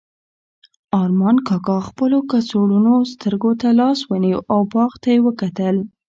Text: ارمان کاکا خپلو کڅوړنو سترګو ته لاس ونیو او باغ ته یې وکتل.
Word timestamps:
ارمان 1.01 1.35
کاکا 1.47 1.77
خپلو 1.87 2.17
کڅوړنو 2.29 2.95
سترګو 3.13 3.51
ته 3.61 3.67
لاس 3.79 3.99
ونیو 4.09 4.39
او 4.53 4.59
باغ 4.73 4.91
ته 5.01 5.07
یې 5.13 5.19
وکتل. 5.27 5.75